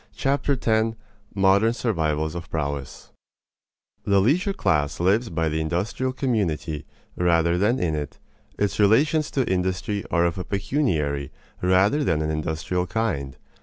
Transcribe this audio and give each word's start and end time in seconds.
Chapter 0.15 0.55
Ten 0.55 0.95
~~ 1.15 1.35
Modern 1.35 1.73
Survivals 1.73 2.33
of 2.33 2.49
Prowess 2.49 3.11
The 4.03 4.19
leisure 4.19 4.51
class 4.51 4.99
lives 4.99 5.29
by 5.29 5.47
the 5.47 5.61
industrial 5.61 6.11
community 6.11 6.87
rather 7.15 7.55
than 7.55 7.77
in 7.77 7.93
it. 7.93 8.17
Its 8.57 8.79
relations 8.79 9.29
to 9.29 9.47
industry 9.47 10.03
are 10.09 10.25
of 10.25 10.39
a 10.39 10.43
pecuniary 10.43 11.31
rather 11.61 12.03
than 12.03 12.23
an 12.23 12.31
industrial 12.31 12.87
kind. 12.87 13.37